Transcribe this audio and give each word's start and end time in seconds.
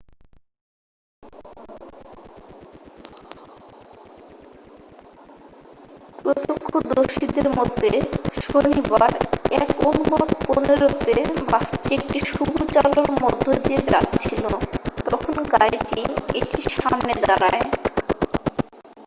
প্রত্যক্ষদর্শীদের 6.19 7.47
মতে 7.57 7.89
শনিবার 8.43 9.11
1:15 9.87 10.81
তে 11.05 11.15
বাসটি 11.45 11.89
একটি 11.97 12.19
সবুজ 12.29 12.71
আলোর 12.83 13.09
মধ্যে 13.23 13.53
দিয়ে 13.63 13.81
যাচ্ছিল 13.89 14.43
তখন 15.05 15.35
গাড়িটি 15.53 15.99
এটির 16.39 16.67
সামনে 16.75 17.13
দাঁড়ায় 17.23 17.63